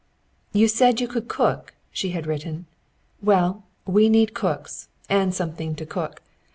[0.51, 2.65] "You said you could cook," she had written.
[3.21, 6.23] "Well, we need cooks, and something to cook.